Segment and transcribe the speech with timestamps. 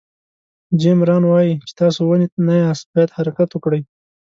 [0.79, 3.81] جیم ران وایي چې تاسو ونې نه یاست باید حرکت وکړئ.